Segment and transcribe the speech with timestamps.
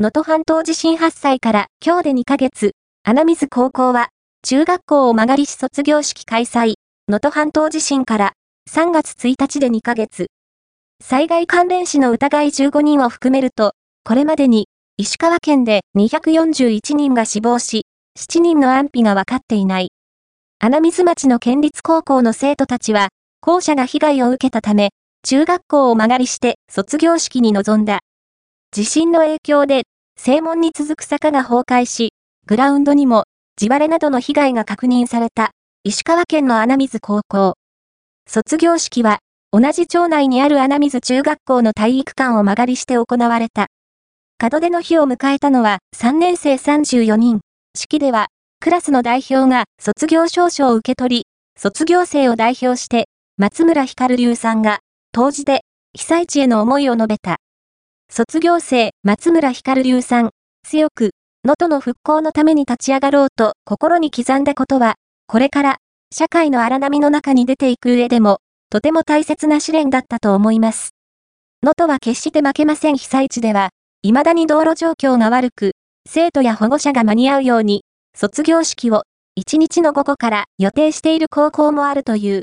[0.00, 2.70] 能登半島地震発災から今日で2ヶ月、
[3.02, 4.10] 穴水高校は、
[4.46, 6.74] 中学校を曲がりし卒業式開催、
[7.08, 8.32] 能登半島地震から
[8.70, 10.28] 3月1日で2ヶ月。
[11.02, 13.72] 災害関連死の疑い15人を含めると、
[14.04, 17.82] これまでに石川県で241人が死亡し、
[18.20, 19.88] 7人の安否が分かっていない。
[20.60, 23.08] 穴水町の県立高校の生徒たちは、
[23.40, 24.90] 校舎が被害を受けたため、
[25.24, 27.98] 中学校を間借りして卒業式に臨んだ。
[28.70, 29.84] 地震の影響で、
[30.20, 32.12] 正門に続く坂が崩壊し、
[32.46, 33.24] グラウンドにも
[33.56, 35.52] 地割れなどの被害が確認された
[35.84, 37.54] 石川県の穴水高校。
[38.26, 39.20] 卒業式は
[39.52, 43.68] 同じ町内にある穴水中学校の体育館を間借りして行われた。
[44.42, 47.40] 門出の日を迎えたのは3年生34人。
[47.76, 48.26] 式では
[48.60, 51.26] クラスの代表が卒業証書を受け取り、
[51.56, 54.80] 卒業生を代表して松村光流さんが
[55.12, 55.60] 当時で
[55.94, 57.38] 被災地への思いを述べた。
[58.20, 60.30] 卒業生、松村光流さん、
[60.64, 61.10] 強く、
[61.44, 64.96] 能登の復興のために立ち上がろうと心に刻んだことは、
[65.28, 65.76] これから、
[66.12, 70.90] 社会の荒波の中に出ていく上でも、とても大切な試練だったと思います。
[71.62, 73.68] 能登は決して負けません被災地では、
[74.02, 75.76] 未だに道路状況が悪く、
[76.08, 77.84] 生徒や保護者が間に合うように、
[78.16, 79.04] 卒業式を、
[79.38, 82.36] 1日の午後から予定している高校もあるという。